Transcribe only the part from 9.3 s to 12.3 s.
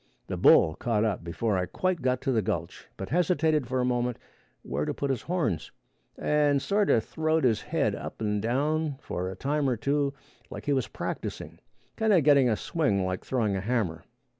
time or two, like he was practicing kind a